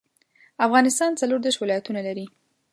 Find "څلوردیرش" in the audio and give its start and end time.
1.19-1.57